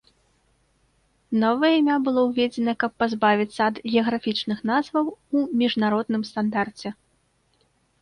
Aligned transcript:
Новае 1.43 1.71
імя 1.81 1.97
было 2.07 2.19
ўведзена, 2.29 2.73
каб 2.85 2.91
пазбавіцца 3.03 3.61
ад 3.69 3.75
геаграфічных 3.93 4.57
назваў 4.73 5.05
у 5.15 5.37
міжнародным 5.63 6.21
стандарце. 6.35 6.89